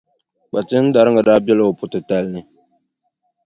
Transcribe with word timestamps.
Kpatindariga 0.49 1.21
daa 1.27 1.43
bela 1.45 1.63
o 1.69 1.77
puʼ 1.79 1.89
titali 1.91 2.29
ni. 2.33 2.41